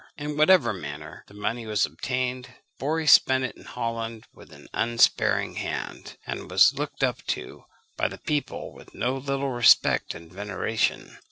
In 0.17 0.35
whatever 0.35 0.73
manner 0.73 1.23
the 1.27 1.35
money 1.35 1.67
was 1.67 1.85
obtained, 1.85 2.55
Borri 2.79 3.07
spent 3.07 3.43
it 3.43 3.55
in 3.55 3.65
Holland 3.65 4.25
with 4.33 4.51
an 4.51 4.67
unsparing 4.73 5.57
hand, 5.57 6.17
and 6.25 6.49
was 6.49 6.73
looked 6.73 7.03
up 7.03 7.21
to 7.27 7.65
by 7.97 8.07
the 8.07 8.17
people 8.17 8.73
with 8.73 8.95
no 8.95 9.15
little 9.15 9.51
respect 9.51 10.15
and 10.15 10.33
veneration. 10.33 11.19